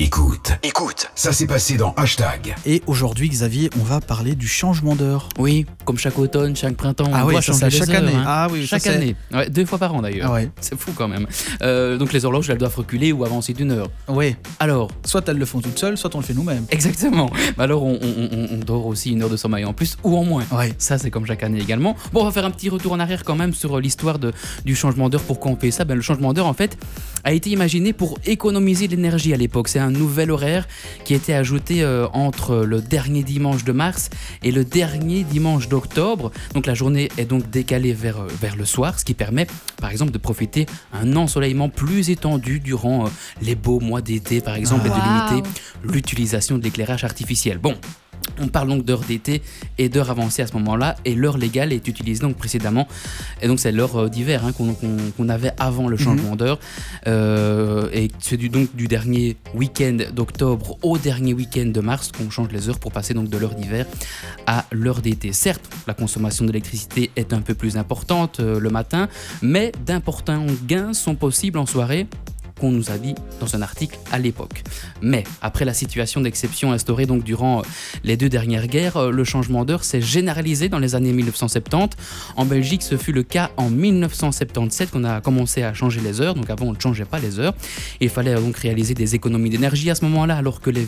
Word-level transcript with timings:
Écoute, 0.00 0.50
écoute, 0.64 1.06
ça 1.14 1.32
s'est 1.32 1.46
passé 1.46 1.76
dans 1.76 1.92
Hashtag. 1.96 2.56
Et 2.66 2.82
aujourd'hui, 2.88 3.28
Xavier, 3.28 3.70
on 3.80 3.84
va 3.84 4.00
parler 4.00 4.34
du 4.34 4.48
changement 4.48 4.96
d'heure. 4.96 5.28
Oui, 5.38 5.66
comme 5.84 5.98
chaque 5.98 6.18
automne, 6.18 6.56
chaque 6.56 6.74
printemps, 6.74 7.04
on 7.08 7.14
Ah 7.14 7.24
oui, 7.24 7.34
doit 7.34 7.42
ça, 7.42 7.52
changer 7.52 7.70
chaque 7.78 7.90
heures, 7.90 8.02
année. 8.02 8.12
hein. 8.12 8.24
Ah 8.26 8.48
oui, 8.50 8.66
chaque 8.66 8.84
année. 8.88 9.14
Ouais, 9.32 9.48
deux 9.48 9.64
fois 9.64 9.78
par 9.78 9.94
an 9.94 10.02
d'ailleurs. 10.02 10.30
Ah 10.30 10.34
ouais. 10.34 10.50
C'est 10.60 10.76
fou 10.76 10.90
quand 10.96 11.06
même. 11.06 11.28
Euh, 11.62 11.96
donc 11.96 12.12
les 12.12 12.24
horloges, 12.24 12.50
elles 12.50 12.58
doivent 12.58 12.74
reculer 12.74 13.12
ou 13.12 13.24
avancer 13.24 13.52
d'une 13.52 13.70
heure. 13.70 13.86
Oui. 14.08 14.34
Alors, 14.58 14.90
Soit 15.04 15.28
elles 15.28 15.38
le 15.38 15.46
font 15.46 15.60
toutes 15.60 15.78
seules, 15.78 15.96
soit 15.96 16.12
on 16.16 16.18
le 16.18 16.24
fait 16.24 16.34
nous-mêmes. 16.34 16.64
exactement. 16.72 17.30
Alors 17.56 17.84
on, 17.84 17.92
on- 18.02 18.28
on- 18.32 18.48
on 18.50 18.56
dort 18.64 18.86
aussi 18.86 19.12
une 19.12 19.22
heure 19.22 19.30
de 19.30 19.36
sommeil 19.36 19.64
en 19.64 19.74
plus 19.74 19.96
ou 20.02 20.16
en 20.16 20.24
moins. 20.24 20.42
Ouais. 20.50 20.72
Ça, 20.76 20.98
c'est 20.98 21.12
comme 21.12 21.24
chaque 21.24 21.44
année 21.44 21.60
également. 21.60 21.94
Bon, 22.12 22.22
on 22.22 22.24
va 22.24 22.32
faire 22.32 22.44
un 22.46 22.50
petit 22.50 22.68
retour 22.68 22.94
en 22.94 22.98
arrière 22.98 23.22
quand 23.22 23.36
même 23.36 23.54
sur 23.54 23.78
l'histoire 23.78 24.18
du 24.64 24.74
changement 24.74 25.08
d'heure. 25.08 25.22
Pourquoi 25.22 25.52
on 25.52 25.56
fait 25.56 25.70
ça? 25.70 25.84
Ben, 25.84 25.94
Le 25.94 26.02
changement 26.02 26.32
d'heure, 26.32 26.46
en 26.48 26.52
fait, 26.52 26.76
a 27.22 27.32
été 27.32 27.50
imaginé 27.50 27.92
pour 27.92 28.18
économiser 28.26 28.88
de 28.88 28.96
l'énergie 28.96 29.32
à 29.32 29.36
l'époque. 29.36 29.68
C'est 29.68 29.83
un 29.84 29.90
nouvel 29.90 30.30
horaire 30.30 30.66
qui 31.04 31.14
a 31.14 31.16
été 31.16 31.34
ajouté 31.34 31.82
euh, 31.82 32.06
entre 32.12 32.56
le 32.56 32.80
dernier 32.80 33.22
dimanche 33.22 33.64
de 33.64 33.72
mars 33.72 34.10
et 34.42 34.50
le 34.50 34.64
dernier 34.64 35.22
dimanche 35.24 35.68
d'octobre. 35.68 36.32
Donc 36.54 36.66
la 36.66 36.74
journée 36.74 37.08
est 37.18 37.24
donc 37.24 37.48
décalée 37.50 37.92
vers, 37.92 38.20
euh, 38.20 38.28
vers 38.40 38.56
le 38.56 38.64
soir, 38.64 38.98
ce 38.98 39.04
qui 39.04 39.14
permet, 39.14 39.46
par 39.80 39.90
exemple, 39.90 40.12
de 40.12 40.18
profiter 40.18 40.66
un 40.92 41.16
ensoleillement 41.16 41.68
plus 41.68 42.10
étendu 42.10 42.60
durant 42.60 43.06
euh, 43.06 43.08
les 43.42 43.54
beaux 43.54 43.80
mois 43.80 44.00
d'été, 44.00 44.40
par 44.40 44.56
exemple, 44.56 44.86
et 44.86 44.90
de 44.90 44.94
limiter 44.94 45.48
l'utilisation 45.84 46.58
de 46.58 46.64
l'éclairage 46.64 47.04
artificiel. 47.04 47.58
Bon, 47.58 47.76
on 48.40 48.48
parle 48.48 48.68
donc 48.68 48.84
d'heure 48.84 49.00
d'été 49.00 49.42
et 49.78 49.88
d'heure 49.88 50.10
avancée 50.10 50.42
à 50.42 50.46
ce 50.46 50.52
moment-là, 50.54 50.96
et 51.04 51.14
l'heure 51.14 51.38
légale 51.38 51.72
est 51.72 51.86
utilisée 51.88 52.22
donc 52.22 52.36
précédemment, 52.36 52.86
et 53.42 53.48
donc 53.48 53.60
c'est 53.60 53.72
l'heure 53.72 53.96
euh, 53.96 54.08
d'hiver 54.08 54.44
hein, 54.44 54.52
qu'on 54.52 55.28
avait 55.28 55.52
avant 55.58 55.88
le 55.88 55.96
changement 55.96 56.36
d'heure, 56.36 56.58
Euh, 57.06 57.88
et 57.92 58.10
c'est 58.18 58.36
du, 58.36 58.48
donc 58.48 58.74
du 58.74 58.88
dernier 58.88 59.36
week-end 59.54 59.98
d'octobre 60.12 60.78
au 60.82 60.96
dernier 60.96 61.34
week-end 61.34 61.66
de 61.66 61.80
mars 61.80 62.12
qu'on 62.12 62.30
change 62.30 62.48
les 62.50 62.68
heures 62.68 62.78
pour 62.78 62.92
passer 62.92 63.14
donc 63.14 63.28
de 63.28 63.36
l'heure 63.36 63.54
d'hiver 63.54 63.86
à 64.46 64.64
l'heure 64.72 65.00
d'été. 65.02 65.32
Certes, 65.32 65.68
la 65.86 65.94
consommation 65.94 66.44
d'électricité 66.44 67.10
est 67.16 67.32
un 67.32 67.42
peu 67.42 67.54
plus 67.54 67.76
importante 67.76 68.40
euh, 68.40 68.58
le 68.58 68.70
matin, 68.70 69.08
mais 69.42 69.72
d'importants 69.84 70.46
gains 70.66 70.94
sont 70.94 71.14
possibles 71.14 71.58
en 71.58 71.66
soirée 71.66 72.06
qu'on 72.58 72.70
nous 72.70 72.90
a 72.90 72.98
dit 72.98 73.14
dans 73.40 73.56
un 73.56 73.62
article 73.62 73.98
à 74.12 74.18
l'époque. 74.18 74.62
Mais 75.02 75.24
après 75.42 75.64
la 75.64 75.74
situation 75.74 76.20
d'exception 76.20 76.72
instaurée 76.72 77.06
donc 77.06 77.24
durant 77.24 77.60
euh, 77.60 77.62
les 78.04 78.16
deux 78.16 78.28
dernières 78.28 78.66
guerres, 78.66 78.96
euh, 78.96 79.10
le 79.10 79.24
changement 79.24 79.64
d'heure 79.64 79.84
s'est 79.84 80.00
généralisé 80.00 80.68
dans 80.68 80.78
les 80.78 80.94
années 80.94 81.12
1970. 81.12 81.96
En 82.36 82.44
Belgique, 82.44 82.82
ce 82.82 82.96
fut 82.96 83.12
le 83.12 83.22
cas 83.22 83.50
en 83.56 83.70
1977 83.70 84.90
qu'on 84.90 85.04
a 85.04 85.20
commencé 85.20 85.62
à 85.62 85.74
changer 85.74 86.00
les 86.00 86.20
heures. 86.20 86.34
Donc 86.34 86.50
avant, 86.50 86.66
on 86.66 86.72
ne 86.72 86.80
changeait 86.80 87.04
pas 87.04 87.18
les 87.18 87.38
heures. 87.38 87.54
Il 88.00 88.08
fallait 88.08 88.34
euh, 88.34 88.40
donc 88.40 88.56
réaliser 88.56 88.94
des 88.94 89.14
économies 89.14 89.50
d'énergie 89.50 89.90
à 89.90 89.94
ce 89.94 90.04
moment-là, 90.04 90.36
alors 90.36 90.60
que 90.60 90.70
le 90.70 90.80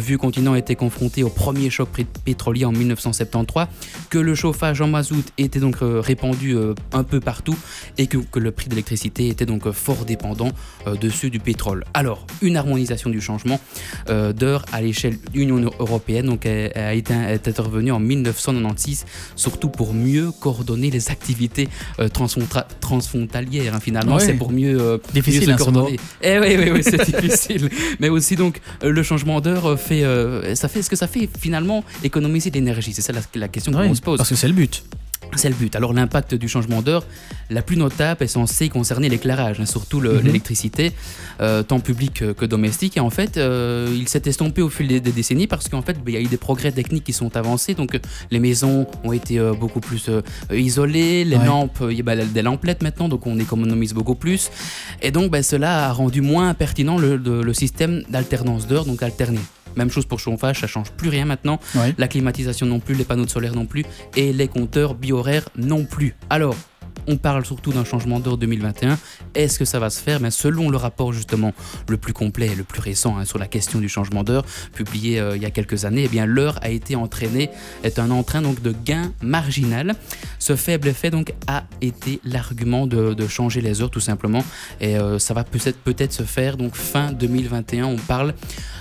vieux 0.00 0.18
continent 0.18 0.54
était 0.54 0.76
confronté 0.76 1.22
au 1.22 1.28
premier 1.28 1.70
choc 1.70 1.88
pétrolier 2.24 2.64
en 2.64 2.72
1973, 2.72 3.66
que 4.10 4.18
le 4.18 4.34
chauffage 4.34 4.80
en 4.80 4.88
mazout 4.88 5.24
était 5.38 5.60
donc 5.60 5.76
répandu 5.80 6.56
un 6.92 7.04
peu 7.04 7.20
partout 7.20 7.56
et 7.98 8.06
que, 8.06 8.18
que 8.18 8.38
le 8.38 8.50
prix 8.50 8.66
de 8.66 8.70
l'électricité 8.70 9.28
était 9.28 9.46
donc 9.46 9.70
fort 9.70 10.04
dépendant 10.04 10.50
euh, 10.86 10.94
de 10.96 11.08
ceux 11.10 11.30
du 11.30 11.38
pétrole. 11.40 11.84
Alors, 11.94 12.26
une 12.42 12.56
harmonisation 12.56 13.10
du 13.10 13.20
changement 13.20 13.60
euh, 14.08 14.32
d'heure 14.32 14.64
à 14.72 14.80
l'échelle 14.82 15.14
de 15.32 15.38
l'Union 15.38 15.70
européenne 15.78 16.26
donc, 16.26 16.46
a, 16.46 16.68
a 16.74 16.92
été, 16.94 17.12
est 17.14 17.48
intervenue 17.48 17.92
en 17.92 18.00
1996, 18.00 19.04
surtout 19.36 19.68
pour 19.68 19.94
mieux 19.94 20.30
coordonner 20.40 20.90
les 20.90 21.10
activités 21.10 21.68
euh, 22.00 22.08
transfronta- 22.08 22.66
transfrontalières. 22.80 23.74
hein, 23.74 23.80
finalement, 23.80 24.18
c'est 24.18 24.34
pour 24.34 24.52
mieux, 24.52 25.00
Difficile, 25.12 25.40
mieux 25.40 25.46
se 25.46 25.50
hein, 25.52 25.58
ce 25.58 25.64
coordonner. 25.64 25.98
Eh 26.22 26.38
oui, 26.38 26.56
oui, 26.58 26.70
oui, 26.72 26.82
c'est 26.82 27.04
difficile. 27.20 27.68
Mais 28.00 28.08
aussi, 28.08 28.36
donc, 28.36 28.60
le 28.82 29.02
changement 29.02 29.40
d'heure 29.40 29.78
fait, 29.78 30.02
ça 30.54 30.68
fait 30.68 30.82
ce 30.82 30.90
que 30.90 30.96
ça 30.96 31.06
fait 31.06 31.28
finalement 31.38 31.84
économiser 32.04 32.50
l'énergie? 32.50 32.92
C'est 32.92 33.02
ça 33.02 33.12
la, 33.12 33.20
la 33.34 33.48
question 33.48 33.72
Ouais, 33.72 33.88
qu'on 33.88 33.94
se 33.94 34.00
pose. 34.02 34.18
Parce 34.18 34.28
que 34.30 34.36
c'est 34.36 34.48
le 34.48 34.54
but. 34.54 34.84
C'est 35.36 35.48
le 35.48 35.54
but. 35.54 35.76
Alors 35.76 35.92
l'impact 35.92 36.34
du 36.34 36.48
changement 36.48 36.82
d'heure, 36.82 37.04
la 37.50 37.62
plus 37.62 37.76
notable 37.76 38.24
est 38.24 38.26
censée 38.26 38.68
concerner 38.68 39.08
l'éclairage, 39.08 39.60
hein, 39.60 39.66
surtout 39.66 40.00
Mhm. 40.00 40.20
l'électricité, 40.24 40.92
euh, 41.40 41.62
tant 41.62 41.78
publique 41.80 42.14
que, 42.14 42.32
que 42.32 42.44
domestique. 42.46 42.96
Et 42.96 43.00
en 43.00 43.10
fait, 43.10 43.36
euh, 43.36 43.86
il 43.94 44.08
s'est 44.08 44.22
estompé 44.26 44.62
au 44.62 44.68
fil 44.70 44.88
des, 44.88 45.00
des 45.00 45.12
décennies 45.12 45.46
parce 45.46 45.68
qu'en 45.68 45.82
fait, 45.82 45.94
ben, 45.94 46.08
il 46.08 46.14
y 46.14 46.16
a 46.16 46.20
eu 46.20 46.26
des 46.26 46.36
progrès 46.38 46.72
techniques 46.72 47.04
qui 47.04 47.12
sont 47.12 47.36
avancés. 47.36 47.74
Donc 47.74 47.94
euh, 47.94 47.98
les 48.30 48.40
maisons 48.40 48.86
ont 49.04 49.12
été 49.12 49.38
euh, 49.38 49.52
beaucoup 49.52 49.80
plus 49.80 50.10
isolées, 50.52 51.24
les 51.24 51.36
Ouais. 51.36 51.44
lampes, 51.46 51.78
il 51.90 51.96
y 51.96 52.00
a 52.00 52.02
ben, 52.02 52.26
des 52.26 52.42
lamplettes 52.42 52.82
maintenant, 52.82 53.08
donc 53.08 53.26
on 53.26 53.38
économise 53.38 53.92
beaucoup 53.94 54.14
plus. 54.14 54.50
Et 55.02 55.10
donc 55.10 55.30
ben, 55.30 55.42
cela 55.42 55.88
a 55.88 55.92
rendu 55.92 56.20
moins 56.22 56.54
pertinent 56.54 56.98
le, 56.98 57.16
le- 57.16 57.42
le 57.42 57.54
système 57.54 58.02
d'alternance 58.08 58.66
d'heure, 58.66 58.84
donc 58.84 59.02
alterné. 59.02 59.40
Même 59.76 59.90
chose 59.90 60.06
pour 60.06 60.20
chauffage, 60.20 60.60
ça 60.60 60.66
change 60.66 60.90
plus 60.92 61.08
rien 61.08 61.24
maintenant 61.24 61.60
la 61.98 62.08
climatisation 62.08 62.66
non 62.66 62.80
plus, 62.80 62.94
les 62.94 63.04
panneaux 63.04 63.24
de 63.24 63.30
solaire 63.30 63.54
non 63.54 63.66
plus, 63.66 63.84
et 64.16 64.32
les 64.32 64.48
compteurs 64.48 64.94
biohoraires 64.94 65.48
non 65.56 65.84
plus. 65.84 66.14
Alors, 66.30 66.56
on 67.06 67.16
parle 67.16 67.44
surtout 67.44 67.72
d'un 67.72 67.84
changement 67.84 68.20
d'heure 68.20 68.36
2021. 68.36 68.98
Est-ce 69.34 69.58
que 69.58 69.64
ça 69.64 69.78
va 69.78 69.90
se 69.90 70.00
faire? 70.00 70.20
Mais 70.20 70.30
Selon 70.30 70.70
le 70.70 70.76
rapport 70.76 71.12
justement 71.12 71.52
le 71.88 71.96
plus 71.96 72.12
complet 72.12 72.48
et 72.48 72.54
le 72.54 72.64
plus 72.64 72.80
récent 72.80 73.16
hein, 73.16 73.24
sur 73.24 73.38
la 73.38 73.46
question 73.46 73.78
du 73.78 73.88
changement 73.88 74.24
d'heure, 74.24 74.44
publié 74.74 75.20
euh, 75.20 75.36
il 75.36 75.42
y 75.42 75.46
a 75.46 75.50
quelques 75.50 75.84
années, 75.84 76.04
eh 76.04 76.08
bien 76.08 76.26
l'heure 76.26 76.58
a 76.62 76.70
été 76.70 76.96
entraînée, 76.96 77.50
est 77.84 77.98
un 77.98 78.10
entrain 78.10 78.42
donc 78.42 78.60
de 78.60 78.74
gain 78.84 79.12
marginal. 79.22 79.94
Ce 80.38 80.56
faible 80.56 80.88
effet 80.88 81.10
donc 81.10 81.32
a 81.46 81.64
été 81.80 82.20
l'argument 82.24 82.86
de, 82.86 83.14
de 83.14 83.28
changer 83.28 83.60
les 83.60 83.82
heures 83.82 83.90
tout 83.90 84.00
simplement, 84.00 84.44
et 84.80 84.98
euh, 84.98 85.18
ça 85.18 85.32
va 85.34 85.44
peut-être 85.44 85.78
peut-être 85.78 86.12
se 86.12 86.24
faire 86.24 86.56
donc 86.56 86.74
fin 86.74 87.12
2021. 87.12 87.86
On 87.86 87.96
parle. 87.96 88.34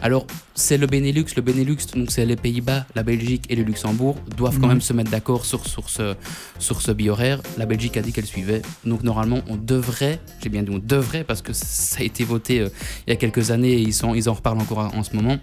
Alors 0.00 0.26
c'est 0.58 0.76
le 0.76 0.86
Benelux, 0.86 1.24
le 1.36 1.42
Benelux 1.42 1.76
donc 1.94 2.10
c'est 2.10 2.26
les 2.26 2.36
Pays-Bas, 2.36 2.84
la 2.96 3.02
Belgique 3.04 3.44
et 3.48 3.54
le 3.56 3.62
Luxembourg 3.62 4.16
doivent 4.36 4.54
quand 4.58 4.66
Mhm. 4.66 4.72
même 4.74 4.80
se 4.80 4.92
mettre 4.92 5.10
d'accord 5.10 5.44
sur 5.44 5.66
sur 5.66 5.88
ce 5.88 6.14
sur 6.58 6.82
ce 6.82 6.90
biohoraire. 6.92 7.40
La 7.56 7.64
Belgique 7.66 7.96
a 7.96 8.02
dit 8.02 8.12
qu'elle 8.12 8.26
suivait. 8.26 8.62
Donc 8.84 9.02
normalement, 9.04 9.40
on 9.48 9.56
devrait, 9.56 10.20
j'ai 10.42 10.48
bien 10.48 10.62
dit 10.64 10.70
on 10.72 10.78
devrait 10.78 11.22
parce 11.24 11.42
que 11.42 11.52
ça 11.52 12.00
a 12.00 12.02
été 12.02 12.24
voté 12.24 12.60
euh, 12.60 12.68
il 13.06 13.10
y 13.10 13.12
a 13.12 13.16
quelques 13.16 13.50
années 13.52 13.72
et 13.72 13.80
ils, 13.80 13.94
sont, 13.94 14.14
ils 14.14 14.28
en 14.28 14.34
reparlent 14.34 14.60
encore 14.60 14.90
en 14.94 15.02
ce 15.04 15.14
moment. 15.14 15.38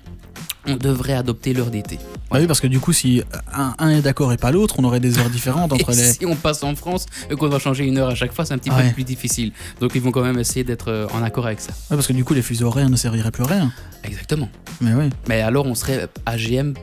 On 0.68 0.76
devrait 0.78 1.14
adopter 1.14 1.54
l'heure 1.54 1.70
d'été. 1.70 2.00
Bah 2.32 2.38
oui, 2.40 2.48
parce 2.48 2.60
que 2.60 2.68
du 2.68 2.80
coup, 2.80 2.92
si 2.92 3.22
un, 3.54 3.76
un 3.78 3.90
est 3.90 4.02
d'accord 4.02 4.34
et 4.34 4.38
pas 4.38 4.52
l'autre, 4.52 4.76
on 4.80 4.84
aurait 4.84 5.00
des 5.00 5.20
heures 5.20 5.30
différentes 5.30 5.72
entre 5.74 5.92
Et 5.92 5.96
les. 5.96 6.04
si 6.14 6.26
on 6.26 6.36
passe 6.36 6.64
en 6.64 6.76
France 6.76 7.06
et 7.30 7.36
qu'on 7.36 7.50
doit 7.50 7.60
changer 7.60 7.86
une 7.86 7.98
heure 7.98 8.10
à 8.10 8.16
chaque 8.16 8.34
fois, 8.34 8.46
c'est 8.46 8.54
un 8.54 8.58
petit 8.58 8.72
Ouais. 8.72 8.88
peu 8.90 8.94
plus 8.96 9.04
difficile. 9.04 9.52
Donc 9.80 9.92
ils 9.96 10.02
vont 10.02 10.12
quand 10.12 10.24
même 10.24 10.40
essayer 10.40 10.64
d'être 10.64 10.90
euh, 10.92 11.08
en 11.14 11.22
accord 11.24 11.46
avec 11.46 11.60
ça. 11.62 11.72
Ouais, 11.92 11.96
parce 11.98 12.08
que 12.08 12.14
du 12.14 12.24
coup, 12.24 12.34
les 12.34 12.42
fuseaux 12.42 12.66
horaires 12.68 12.90
ne 12.90 12.96
serviraient 12.96 13.32
plus 13.32 13.44
à 13.44 13.48
rien. 13.48 13.72
Exactement. 14.04 14.50
Mais 14.82 14.94
oui. 14.94 15.10
Mais 15.30 15.42
alors 15.42 15.66
on 15.68 15.76
serait 15.76 16.08
AGM, 16.26 16.74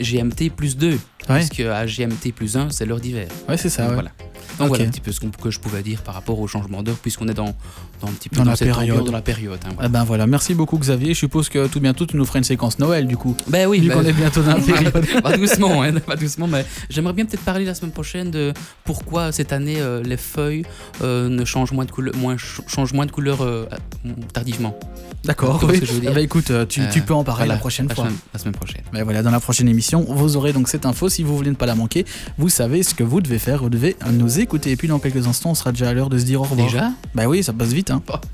GMT 0.00 0.50
plus 0.54 0.76
2. 0.76 0.98
Ouais, 1.28 1.36
Puisque 1.36 1.60
AGMT 1.60 2.32
plus 2.34 2.56
1, 2.56 2.68
c'est 2.70 2.84
l'heure 2.84 3.00
d'hiver. 3.00 3.28
ouais 3.48 3.56
c'est 3.56 3.68
ça. 3.68 3.84
Donc 3.84 3.94
voilà. 3.94 4.10
Donc 4.62 4.70
Ok. 4.72 4.76
voilà 4.76 4.88
un 4.88 4.90
petit 4.92 5.00
peu 5.00 5.12
ce 5.12 5.20
que 5.20 5.50
je 5.50 5.58
pouvais 5.60 5.82
dire 5.82 6.02
par 6.02 6.14
rapport 6.14 6.38
au 6.40 6.46
changement 6.46 6.82
d'heure, 6.82 6.96
puisqu'on 6.96 7.28
est 7.28 7.34
dans, 7.34 7.54
dans 8.00 8.08
un 8.08 8.12
petit 8.12 8.28
peu 8.28 8.36
Dans 8.36 8.44
la 8.44 8.56
cette 8.56 8.68
période. 8.68 8.90
ambiance, 8.96 9.06
dans 9.06 9.12
la 9.16 9.22
période. 9.22 9.58
hein, 9.64 9.70
voilà. 9.74 9.88
Eh 9.88 9.92
ben 9.92 10.04
voilà, 10.04 10.26
merci 10.26 10.54
beaucoup 10.54 10.78
Xavier. 10.78 11.14
Je 11.14 11.18
suppose 11.18 11.48
que 11.48 11.66
tout 11.66 11.80
bientôt 11.80 12.06
tu 12.06 12.16
nous 12.16 12.24
feras 12.24 12.38
une 12.38 12.44
séquence 12.44 12.78
Noël 12.78 13.06
du 13.06 13.16
coup. 13.16 13.36
Ben 13.48 13.66
oui, 13.68 13.80
Vu 13.80 13.88
ben- 13.88 13.94
qu'on 13.96 14.04
est 14.04 14.12
bientôt 14.12 14.42
dans 14.42 14.54
la 14.56 14.60
période. 14.60 15.22
pas 15.22 15.36
doucement, 15.36 15.82
hein, 15.82 15.92
pas 16.06 16.16
doucement, 16.16 16.46
mais 16.46 16.64
j'aimerais 16.90 17.12
bien 17.12 17.24
peut-être 17.26 17.44
parler 17.44 17.64
la 17.64 17.74
semaine 17.74 17.92
prochaine 17.92 18.30
de 18.30 18.52
pourquoi 18.84 19.32
cette 19.32 19.52
année 19.52 19.76
euh, 19.80 20.02
les 20.02 20.16
feuilles 20.16 20.64
euh, 21.02 21.28
ne 21.28 21.44
changent 21.44 21.72
moins 21.72 21.84
de 21.84 21.90
couleur, 21.90 22.14
moins, 22.16 22.36
ch- 22.38 22.60
changent 22.68 22.92
moins 22.92 23.06
de 23.06 23.10
couleur 23.12 23.42
euh, 23.42 23.66
tardivement. 24.32 24.78
D'accord. 25.24 25.62
Oui. 25.68 25.80
Eh 26.02 26.06
ben, 26.10 26.18
écoute, 26.18 26.50
tu, 26.68 26.80
tu 26.92 27.00
peux 27.02 27.14
en 27.14 27.22
parler 27.22 27.40
voilà, 27.44 27.54
la 27.54 27.60
prochaine 27.60 27.88
fois. 27.88 28.04
semaine- 28.04 28.18
la 28.32 28.38
semaine 28.40 28.54
prochaine. 28.54 28.82
Mais 28.92 29.02
voilà, 29.02 29.22
dans 29.22 29.30
la 29.30 29.38
prochaine 29.40 29.68
émission, 29.68 30.04
vous 30.08 30.36
aurez 30.36 30.52
donc 30.52 30.68
cette 30.68 30.84
info. 30.84 31.08
Si 31.08 31.22
vous 31.22 31.36
voulez 31.36 31.50
ne 31.50 31.54
pas 31.54 31.66
la 31.66 31.76
manquer, 31.76 32.04
vous 32.38 32.48
savez 32.48 32.82
ce 32.82 32.92
que 32.94 33.04
vous 33.04 33.20
devez 33.20 33.38
faire. 33.38 33.62
Vous 33.62 33.70
devez 33.70 33.96
nous 34.10 34.38
écouter. 34.52 34.70
Et 34.72 34.76
puis 34.76 34.88
dans 34.88 34.98
quelques 34.98 35.26
instants, 35.26 35.50
on 35.50 35.54
sera 35.54 35.72
déjà 35.72 35.88
à 35.88 35.94
l'heure 35.94 36.10
de 36.10 36.18
se 36.18 36.24
dire 36.24 36.40
au 36.40 36.44
revoir. 36.44 36.68
Déjà? 36.68 36.90
Bah 37.14 37.26
oui, 37.26 37.42
ça 37.42 37.54
passe 37.54 37.72
vite. 37.72 37.90
Hein. 37.90 38.02